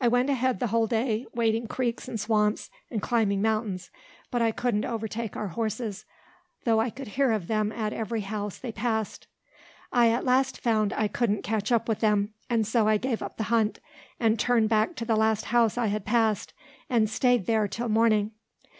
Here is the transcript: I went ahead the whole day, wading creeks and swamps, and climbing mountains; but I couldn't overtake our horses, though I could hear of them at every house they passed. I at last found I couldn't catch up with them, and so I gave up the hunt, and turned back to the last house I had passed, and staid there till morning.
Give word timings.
I 0.00 0.06
went 0.06 0.30
ahead 0.30 0.60
the 0.60 0.68
whole 0.68 0.86
day, 0.86 1.26
wading 1.34 1.66
creeks 1.66 2.06
and 2.06 2.20
swamps, 2.20 2.70
and 2.88 3.02
climbing 3.02 3.42
mountains; 3.42 3.90
but 4.30 4.40
I 4.40 4.52
couldn't 4.52 4.84
overtake 4.84 5.36
our 5.36 5.48
horses, 5.48 6.04
though 6.62 6.78
I 6.78 6.88
could 6.88 7.08
hear 7.08 7.32
of 7.32 7.48
them 7.48 7.72
at 7.72 7.92
every 7.92 8.20
house 8.20 8.58
they 8.58 8.70
passed. 8.70 9.26
I 9.92 10.10
at 10.12 10.24
last 10.24 10.60
found 10.60 10.92
I 10.92 11.08
couldn't 11.08 11.42
catch 11.42 11.72
up 11.72 11.88
with 11.88 11.98
them, 11.98 12.32
and 12.48 12.64
so 12.64 12.86
I 12.86 12.96
gave 12.96 13.22
up 13.24 13.38
the 13.38 13.42
hunt, 13.50 13.80
and 14.20 14.38
turned 14.38 14.68
back 14.68 14.94
to 14.94 15.04
the 15.04 15.16
last 15.16 15.46
house 15.46 15.76
I 15.76 15.88
had 15.88 16.04
passed, 16.04 16.54
and 16.88 17.10
staid 17.10 17.46
there 17.46 17.66
till 17.66 17.88
morning. 17.88 18.30